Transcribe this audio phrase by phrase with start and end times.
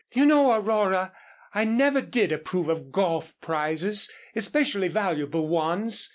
[0.11, 1.11] "You know, Aurora,
[1.53, 6.09] I never did approve of golf prizes especially valuable ones.